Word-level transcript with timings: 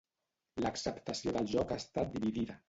L'acceptació 0.65 1.35
del 1.37 1.51
joc 1.53 1.75
ha 1.75 1.79
estat 1.85 2.11
dividida. 2.17 2.59